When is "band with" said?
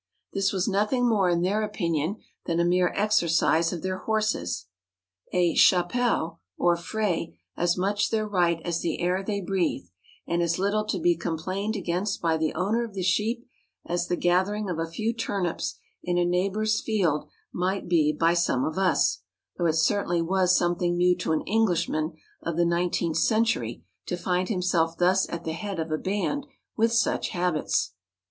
25.99-26.91